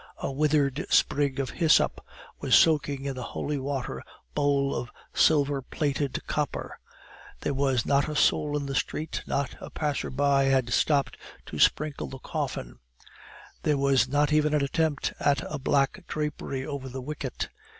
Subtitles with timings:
[0.17, 2.01] A withered sprig of hyssop
[2.39, 4.01] was soaking in the holy water
[4.33, 6.79] bowl of silver plated copper;
[7.41, 11.59] there was not a soul in the street, not a passer by had stopped to
[11.59, 12.79] sprinkle the coffin;
[13.61, 17.49] there was not even an attempt at a black drapery over the wicket.